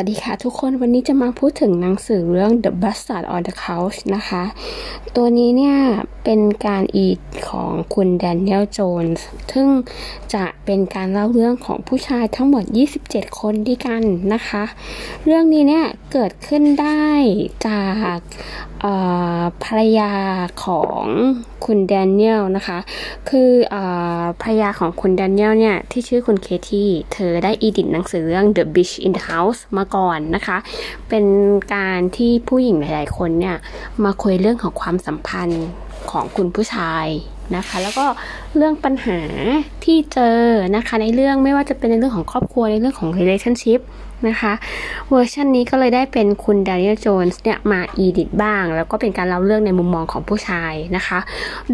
[0.00, 4.42] วัสดีค่ะทุกคนวันนี้จะมาพูดถึงหนังสือเรื่อง The Bastard on the Couch นะคะ
[5.16, 5.76] ตัวนี้เนี่ย
[6.24, 9.68] เป็นการอีดของคุณแดเนียลโจนส์ซึ่ง
[10.34, 12.64] จะเป็นการเล่าเรื่องของผู้ชายทั้งหมด
[13.02, 14.02] 27 คนด้วยกัน
[14.34, 14.64] นะคะ
[15.24, 17.06] เรื่องนี้เนี่ยเกิดขึ้นได้
[17.66, 17.84] จา
[18.16, 18.18] ก
[19.64, 20.12] ภรรยา
[20.64, 21.02] ของ
[21.66, 22.78] คุณแดเนียลนะคะ
[23.28, 23.76] คืออ
[24.40, 30.56] ภรรยาของคุณแดเนียลเนี่ยที่ชื่อคุณเคที่เธอได้อีดิทหนังสือเรื่อง The Bitch in the House มาก่อนนะคะ
[31.08, 31.24] เป็น
[31.74, 33.56] การที่ผู้หญิงหลาย ๆ คนเนี่ย
[34.04, 35.66] มาคุยเรื่องของความสัมพันธ์
[36.10, 37.06] ของคุณผู้ชาย
[37.56, 38.06] นะคะ แล้วก็
[38.56, 39.20] เรื่องปัญหา
[39.84, 40.40] ที่เจอ
[40.76, 43.80] นะคะ ในเรื่องไม่ว่าจะเป็นในเรื่องของครอบครัวในเรื่องของ relationship
[44.28, 44.52] นะคะ
[45.10, 51.18] เวอร์ชันนี้ก็เลยได้เป็นคุณดานิเอลโจนส์เนี่ยมาอีดิทบ้าง แล้วก็เป็นการเล่าเรื่องในมุมมองของผู้ชายนะคะ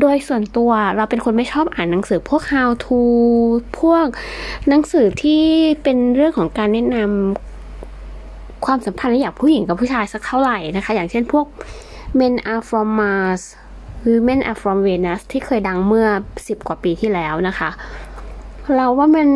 [0.00, 3.00] โดยส่วนตัวเราเป็นคนไม่ชอบอ่านหนังสือพวก how to
[3.80, 4.06] พวก
[4.68, 5.42] หนังสือที่
[5.82, 7.51] เป็นเรื่องของการแนะนำ
[8.66, 11.46] ความสัมพันธ์ระหว่างผู้หญิงกับผู้ชายสักเท่าไหร่นะคะ อย่างเช่นพวก
[12.18, 13.42] men are from Mars
[14.06, 17.70] women are from Venus ที่เคยดังเมื่อ 10 กว่าปีที่แล้วนะคะ
[18.76, 19.28] เราว่ามัน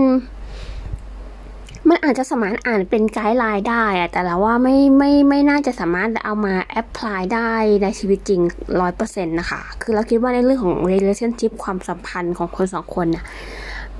[1.88, 7.52] มันอาจจะสามารถอ่านเป็น guideline ได้อะแต่เราว่าไม่ไม่ไม่น่าจะสามารถเอามา apply ได้
[7.82, 8.40] ในชีวิตจริง
[8.80, 13.24] ร้อยเปอร์เซ็นต์นะคะ คือเราคิดว่าในเรื่องของ relationship ความสัมพันธ์ของคนสองคนน่ะ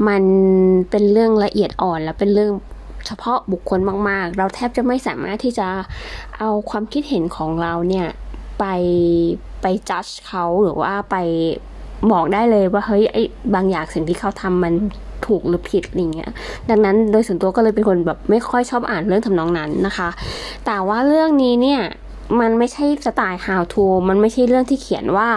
[0.09, 0.23] มัน
[0.91, 2.53] เป็นเรื่องละเอียดอ่อนและเป็นเรื่อง
[3.07, 5.69] เฉพาะบุคคลมาก ๆ เราแทบจะไม่สามารถที่จะ
[6.39, 8.09] เอาความคิดเห็นของเราเนี่ย
[8.59, 8.65] ไป
[9.63, 11.17] ไปจัดเขาหรือว่าไป
[12.13, 13.23] บอกได้เลยว่าเฮ้ยไอ้
[13.55, 14.75] บางอย่างสิ่งที่เขาทำมัน
[15.27, 16.31] ถูกหรือผิดอะไรเงี้ย
[16.71, 20.09] ดังนั้นโดยส่วนตัวก็เลยเป็นคนแบบไม่ค่อยชอบอ่านเรื่องทำนองนั้นนะคะ
[20.67, 21.81] แต่ว่าเรื่องนี้เนี่ย
[22.41, 25.31] มันไม่ใช่สไตล์ how to มันไม่ใช่เรื่องที่เขียนว่า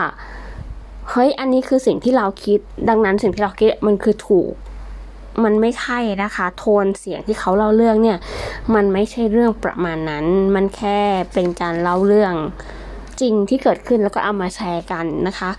[1.09, 2.59] เฮ้ยอันนี้คือสิ่งที่เราคิด
[2.89, 4.51] ดังนั้นสิ่งที่เราคิดมันคือถูก
[5.45, 8.17] มันไม่ใช่นะคะ โทนเสียงที่เขาเล่าเรื่องเนี่ย
[8.75, 10.99] มันไม่ใช่เรื่องประมาณนั้น มันแค่
[11.33, 12.33] เป็นการเล่าเรื่อง
[13.21, 15.49] จริงที่เกิดขึ้นแล้วก็เอามาแชร์กันนะคะ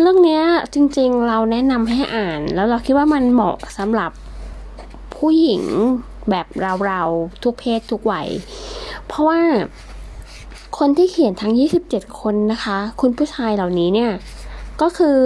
[0.00, 0.40] เรื่องนี้
[0.74, 4.10] จริงๆเราแนะนำให้อ่าน แล้วเราคิดว่ามันเหมาะสำหรับ
[5.16, 5.62] ผู้หญิง
[6.30, 6.46] แบบ
[6.86, 8.28] เราๆทุกเพศทุกวัย
[9.06, 9.40] เพราะว่า
[10.78, 11.52] คนที่เขียนทั้ง
[11.86, 14.10] 27 คนนะคะ คุณผู้ชายเหล่านี้เนี่ย
[14.80, 15.18] ก็คือ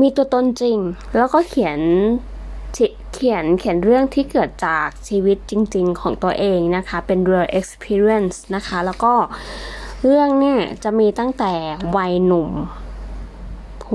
[0.00, 0.78] มีตัวตนจริง
[1.16, 1.78] แล้วก็เขียน
[3.12, 9.12] เขียนเขียนเรื่องที่เกิดจากชีวิตจริง ๆ ของตัวเองนะคะ เป็น real experience นะคะ แล้วก็
[10.02, 11.52] เรื่องเนี่ยจะมีตั้งแต่
[11.96, 12.50] วัยหนุ่ม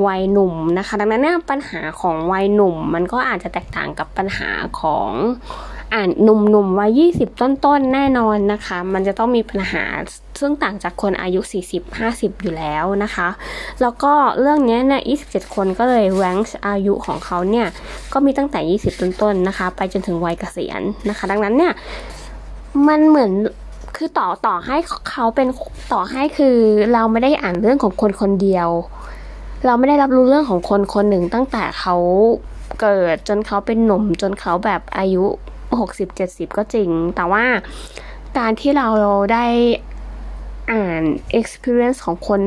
[0.06, 5.10] วัยหนุ่มนะคะ ดังนั้นเนี่ยปัญหาของวัยหนุ่ม มันก็อาจจะแตกต่างกับปัญหาของ
[5.94, 9.84] อ่านหนุ่มๆวัยยี่สิบต้นๆ แน่นอนนะคะ มันจะต้องมีปัญหา
[10.40, 11.42] ซึ่งต่างจากคนอายุ
[11.92, 13.28] 40-50 อยู่แล้วนะคะ
[13.82, 17.68] แล้วก็เรื่องนี้เนี่ย 27 คนก็เลยแรงอายุของเขาเนี่ย
[18.14, 18.60] ก็มีตั้งแต่
[18.96, 21.74] 20 ต้นๆ นะคะ ไปจนถึงวัยเกษียณนะคะ ดังนั้นเนี่ย
[22.88, 23.32] มันเหมือน
[23.96, 24.78] คือต่อต่อให้
[25.10, 25.48] เขาเป็น
[25.94, 26.58] ต่อให้คือ
[26.94, 28.70] เราไม่ได้อ่านเรื่องของคนคนเดียว
[29.66, 31.96] เราไม่ได้รับรู้เรื่องของคนคนหนึ่งตั้งแต่เขา
[32.82, 35.26] เกิดจนเขาเป็นหนุ่มจนเขาแบบอายุ
[35.80, 37.46] หกสิบเจ็ดสิบก็จริง แต่ว่า
[38.38, 38.88] การที่เรา
[39.34, 39.46] ได้
[40.72, 41.03] อ่าน
[41.40, 42.41] experience ของคน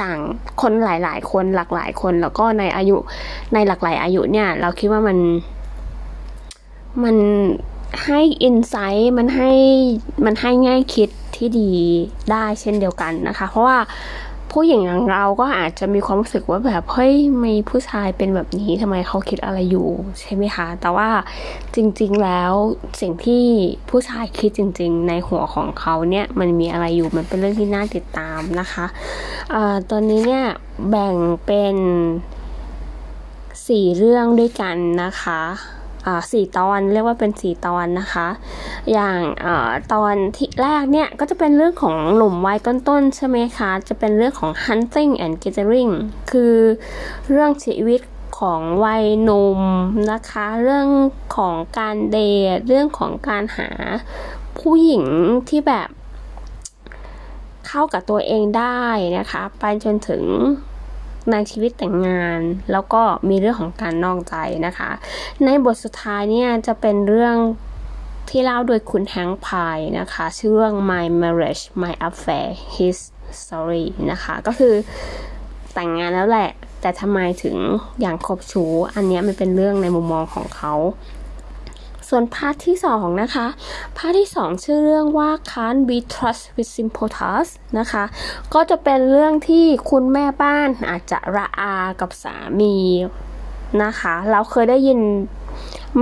[0.00, 0.18] ต่าง
[0.62, 2.96] คนหลายๆ คนหลากหลายคนแล้วก็ในอายุ
[3.54, 5.18] ในหลากหลายอายุเนี่ย เราคิดว่ามัน
[7.04, 7.16] มัน
[8.04, 9.52] ให้อินไซต์มันให้
[10.24, 11.72] มันให้ง่ายคิดที่ดี
[12.30, 13.78] ได้เช่นเดียวกันนะคะ เพราะว่า
[14.58, 19.88] ผู้หญิงอย่างเราก็อาจจะมีความรู้สึกว่าแบบเฮ้ยมีผู้ชายเป็นแบบนี้ทำไมเขาคิดอะไรอยู่
[20.20, 21.08] ใช่ไหมคะ แต่ว่า
[21.74, 22.52] จริงๆแล้ว
[23.00, 23.44] สิ่งที่
[23.90, 30.44] ผู้ชายคิดจริง ๆ ในหัวของเขาเนี่ยมันมีอะไรอยู่มันเป็นเรื่องที่น่าติดตามนะคะะตอนนี้เนี่ย
[30.90, 31.14] แบ่ง
[31.46, 31.76] เป็น
[33.66, 35.42] สี่เรื่องด้วยกันนะคะ
[36.30, 38.28] สี่ตอนเรียกว่าเป็นสี่ตอนนะคะ
[38.92, 39.46] อย่างอ
[39.92, 45.92] ตอนที่แรกเนี่ยก็จะเป็นเรื่องของหนุ่มวัยต้นๆ ใช่ไหมคะ จะเป็นเรื่องของ hunting and gathering
[46.30, 46.56] คือ
[47.30, 48.00] เรื่องชีวิต
[48.38, 49.60] ของวัยหนุ่ม
[50.12, 50.88] นะคะ เรื่อง
[51.36, 52.18] ของการเด
[52.56, 53.68] ทเรื่องของการหา
[54.58, 55.04] ผู้หญิง
[55.48, 55.88] ที่แบบ
[57.66, 58.82] เข้ากับตัวเองได้
[59.18, 60.24] นะคะ ไปจนถึง
[61.32, 62.40] ในชีวิตแต่งงาน
[62.72, 64.36] แล้วก็มีเรื่องของการนอกใจ
[64.66, 64.90] นะคะ
[65.44, 67.36] ในบทสุดท้ายเนี่ยจะเป็นเรื่อง
[68.28, 72.46] ที่เล่าโดยคุณแฮงพายนะคะ ชื่อเรื่อง My Marriage My Affair
[72.76, 72.98] His
[73.40, 74.74] Story นะคะ ก็คือ
[75.74, 76.50] แต่งงานแล้วแหละ
[76.80, 77.56] แต่ทำไมถึง
[78.00, 80.74] อย่างคบชู้ อันนี้มันเป็นเรื่องในมุมมองของเขา
[82.08, 83.46] ส่วน part ที่สองนะคะ
[83.96, 88.04] part ที่สองชื่อเรื่องว่า can't be trust with simple tasks นะคะ
[88.54, 92.76] ก็จะเป็นเรื่องที่คุณแม่บ้านอาจจะระอากับสามี
[93.84, 95.00] นะคะ เราเคยได้ยิน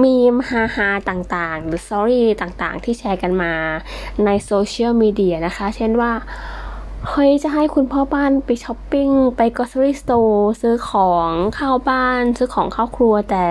[0.02, 3.52] มีมฮาฮาต่างๆ หรือ story ต่างๆ ที่แชร์กันมา
[4.24, 6.12] ในโซเชียลมีเดียนะคะ เช่นว่า
[7.10, 13.44] เฮ้ยจะให้คุณพ่อบ้านไปช้อปปิ้ง ไป grocery store ซื้อของเข้าบ้าน ซื้อของเข้าครัวแต่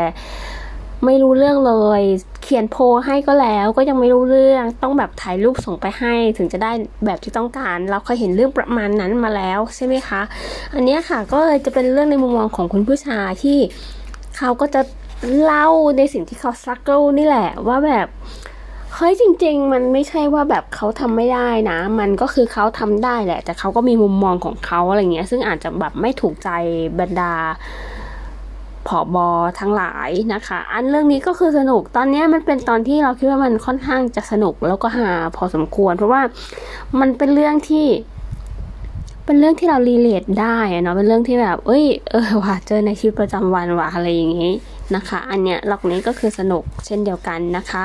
[1.06, 2.02] ไม่รู้เรื่องเลย
[2.44, 6.72] เขียนโพยให้ก็แล้วก็ยังไม่รู้เรื่องต้องแบบถ่ายรูปส่งไปให้ ถึงจะได้
[7.06, 10.22] แบบที่ต้องการ เราเคยเห็นเรื่องประมาณนั้นมาแล้วใช่ไหมคะ
[10.74, 13.58] อันนี้ค่ะก็เลยจะเป็นเรื่องในมุมมองของคุณผู้ชายที่
[14.38, 14.82] เขาก็จะ
[15.42, 15.68] เล่า
[15.98, 18.08] ในสิ่งที่เขาสักเกิลนี่แหละว่าแบบ
[18.96, 26.50] เฮ้ยจริง ๆ มันไม่ใช่ว่าแบบเขาทำไม่ได้นะ มันก็คือเขาทำได้แหละ แต่เขาก็มีมุมมองของเขาอะไรเงี้ย ซึ่งอาจจะแบบไม่ถูกใจ
[27.00, 27.34] บรรดา
[28.88, 29.28] ผอบอ
[29.60, 36.22] ทั้งหลายนะคะ อันเรื่องนี้ก็คือสนุกตอนนี้มันเป็นตอนที่เราคิดว่ามันค่อนข้างจะสนุกแล้วก็หาพอสมควร เพราะว่า
[37.00, 37.88] มันเป็นเรื่องที่
[39.26, 44.54] เป็นเรื่องที่เรารีเลทได้เนาะเป็นเรื่องที่แบบ เอ้ยเออว่ะเจอในชีวิตประจำวันว่ะอะไรอย่างงี้
[44.96, 47.84] นะคะ อันเนี้ยหลอกนี้ก็คือสนุกเช่นเดียวกันนะคะ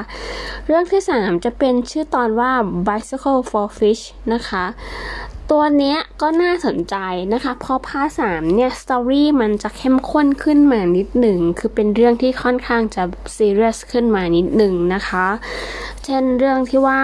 [0.66, 2.50] เรื่องที่สามจะเป็นชื่อตอนว่า
[2.86, 4.02] bicycle for fish
[4.32, 4.64] นะคะ
[5.50, 6.96] ตัวเนี้ยก็น่าสนใจ
[7.32, 13.02] นะคะ เพราะภาคสามเนี่ยสตอรี่มันจะเข้มข้นขึ้นมานิดหนึ่ง คือเป็นเรื่องที่ค่อนข้างจะ
[13.36, 15.26] ซีเรียสขึ้นมานิดหนึ่งนะคะ
[16.04, 17.02] เช่นเรื่องที่ว่า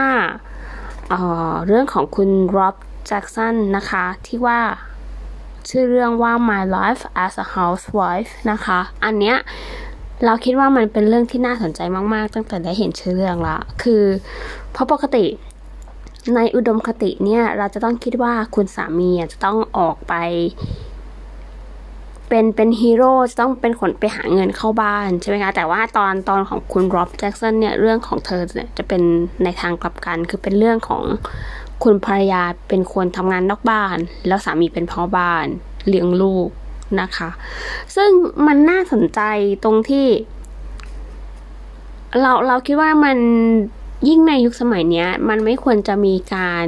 [1.09, 1.21] เอ่
[1.51, 2.77] อเรื่องของคุณร็อบ
[3.07, 4.61] แจ็กสันนะคะ ที่ว่า
[5.69, 9.37] ชื่อเรื่องว่า My Life as a Housewife นะคะ อันเนี้ย
[10.25, 11.81] เราคิดว่ามันเป็นเรื่องที่น่าสนใจ
[12.15, 14.03] มาก ๆ ตั้งแต่ได้เห็นชื่อเรื่องละ คือ
[14.73, 15.25] เพราะปกติ
[16.35, 20.15] ในอุดมคติเนี่ย เราจะต้องคิดว่าคุณสามีจะต้องออกไป
[22.29, 29.03] เป็นเป็นฮีโร่จะต้องเป็นคนไปหาเงินเข้าบ้านใช่ไหมคะแต่ว่าตอนตอนของคุณร็อบแจ็กสันเนี่ยเรื่องของเธอเนี่ยจะเป็น
[29.45, 31.03] ในทางกลับกัน คือเป็นเรื่องของ
[31.83, 35.47] คุณภรรยาเป็นคนทำงานนอกบ้าน แล้วสามีเป็นพ่อบ้าน
[35.89, 36.49] เลี้ยงลูก
[37.01, 37.29] นะคะ
[37.97, 38.11] ซึ่ง
[38.47, 39.21] มันน่าสนใจ
[39.65, 40.09] ตรงที่
[42.21, 43.19] เราเราคิดว่ามัน
[44.09, 46.67] ยิ่งในยุคสมัยนี้มันไม่ควรจะมีการ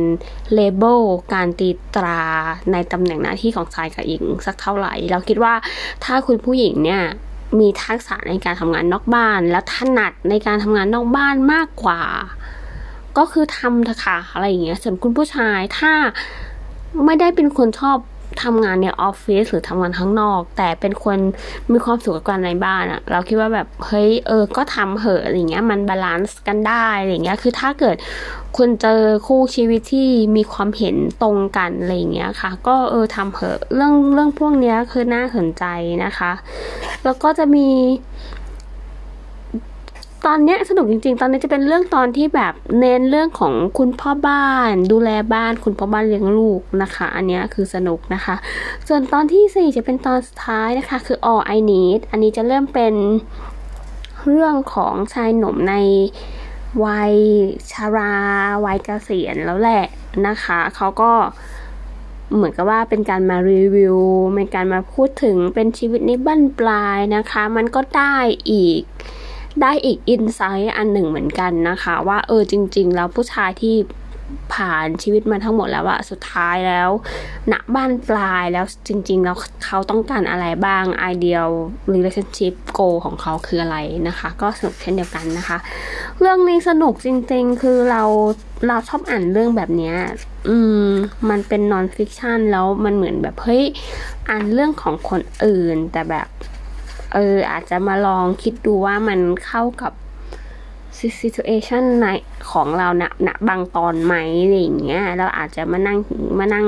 [0.55, 1.01] เลเบล
[1.35, 2.23] การตีตรา
[2.73, 5.55] ในตำแหน่งหน้าที่ของชายกับหญิงสักเท่าไหร่ เราคิดว่า
[6.05, 7.03] ถ้าคุณผู้หญิงเนี่ย
[7.59, 12.03] มีทักษะในการทำงานนอกบ้าน แล้วถนัดในการทำงานนอกบ้านมากกว่า
[13.19, 15.93] ก็คือทำเถอะค่ะอะไรอย่างเงี้ยส่วนคุณผู้ชายถ้า
[17.05, 17.99] ไม่ได้เป็นคนชอบ
[18.43, 21.19] ทำงานในออฟฟิศหรือทำงานข้างนอก แต่เป็นคน
[21.73, 27.97] มีความสุขกับการในบ้านอะเราคิดว่าแบบเฮ้ยเออก็ทำเหอะอะไรเงี้ยมัน balance กันได้อะไรเงี้ยคือถ้าเกิด
[28.57, 35.65] คุณเจอคู่ชีวิตที่มีความเห็นตรงกันอะไรเงี้ยค่ะ ก็เออทำเหอะเรื่องเรื่องพวกเนี้ยคือน่าสนใจ
[36.05, 36.33] นะคะ
[37.05, 37.69] แล้วก็จะมี
[40.27, 48.35] ตอนนี้สนุกจริง ๆ ตอนนี้จะเป็นเรื่องตอนที่แบบเน้นเรื่องของคุณพ่อบ้าน ดูแลบ้านคุณพ่อบ้านเลี้ยงลูกนะคะ อันนี้คือสนุกนะคะ
[48.89, 52.95] ส่วนตอนที่ 4 จะเป็นตอนสุดท้ายนะคะ คือ all I need อันนี้จะเริ่มเป็น
[54.25, 55.75] เรื่องของชายหนุ่มใน
[56.85, 57.15] วัย
[57.73, 58.15] ชารา
[58.65, 59.85] วัยเกษียณแล้วแหละ
[60.27, 61.11] นะคะ เขาก็
[62.35, 63.97] เหมือนกับว่าเป็นการมารีวิว
[64.35, 68.17] เป็นการมาพูดถึงเป็นชีวิตในบ้านปลายนะคะ มันก็ได้
[68.53, 68.83] อีก
[69.63, 73.77] ได้อีก insight อันหนึ่งเหมือนกันนะคะ ว่าเออจริง ๆ แล้วผู้ชายที่
[74.55, 76.91] ผ่านชีวิตมาทั้งหมดแล้วอะสุดท้ายแล้ว
[77.53, 81.51] ณบ้านปลายแล้วจริง ๆ แล้วเขาต้องการอะไรบ้าง ideal
[81.93, 85.59] relationship goal ของเขาคืออะไรนะคะ ก็สนุกเช่นเดียวกันนะคะ
[86.21, 88.03] เรื่องนี้สนุกจริง ๆ คือเรา
[88.69, 89.93] เราชอบอ่านเรื่องแบบนี้
[90.49, 90.89] อืม
[91.31, 93.65] มันเป็น non-fiction แล้วมันเหมือนแบบเฮ้ย
[94.29, 96.29] อ่านเรื่องของคนอื่นแต่แบบ
[97.13, 99.93] เอออาจจะมาลองคิดดูว่ามันเข้ากับ
[100.99, 102.07] situation ใน
[102.51, 105.99] ของเรานะณบางตอนไหมอะไรอย่างเงี้ยเราอาจจะมานั่ง
[106.39, 106.67] มานั่ง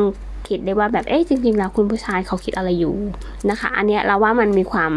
[0.48, 2.94] คิดได้ว่าแบบเอ๊ะจริง ๆ แล้วคุณผู้ชายเขาคิดอะไรอยู่
[3.50, 4.92] นะคะ อันเนี้ยเราว่ามันมีความ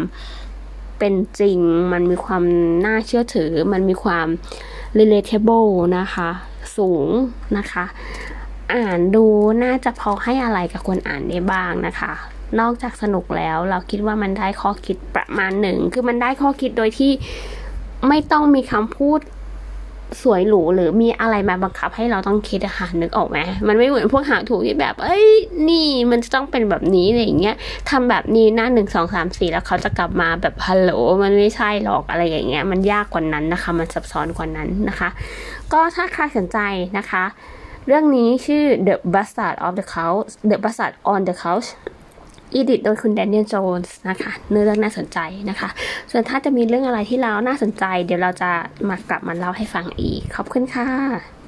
[0.98, 1.58] เป็นจริง
[1.92, 2.42] มันมีความ
[2.86, 4.26] น่าเชื่อถือ มันมีความ
[4.98, 6.30] relatable นะคะ
[6.76, 7.08] สูง
[7.56, 7.84] นะคะ
[8.72, 9.24] อ่านดู
[9.64, 12.12] น่าจะพอให้อะไรกับคนอ่านได้บ้างนะคะ
[12.60, 17.12] นอกจากสนุกแล้ว เราคิดว่ามันได้ข้อคิดประมาณหนึ่ง คือมันได้ข้อคิดโดยที่
[18.08, 19.20] ไม่ต้องมีคำพูด
[20.22, 25.26] สวยหรูหรือมีอะไรมาบังคับให้เราต้องคิดอะค่ะนึกออกไหมมันไม่เหมือนพวกหาถูกที่แบบ เอ้ย
[25.68, 27.56] นี่มันจะต้องเป็นแบบนี้อะไรอย่างเงี้ย
[27.90, 30.90] ทำแบบนี้หน้าหนึ่งสองสามสี่แล้วเขาจะกลับมาแบบฮัลโหล
[31.22, 35.08] มันไม่ใช่หรอกอะไรอย่างเงี้ย มันยากกว่านั้นนะคะ มันซับซ้อนกว่านั้นนะคะ
[35.72, 36.58] ก็ถ้าใครสนใจ
[36.98, 37.24] นะคะ
[37.86, 41.68] เรื่องนี้ชื่อ The Bastard of the Couch The Bastard on the Couch
[42.54, 45.18] อีดิทโดยคุณแดเนียลโจนส์นะคะเนื้อเรื่องน่าสนใจ
[45.50, 45.68] นะคะ
[46.10, 48.50] ส่วนถ้าจะมีเรื่องอะไรที่เราน่าสนใจ เดี๋ยวเราจะ
[48.88, 51.41] มากลับมาเล่าให้ฟังอีก ขอบคุณค่ะ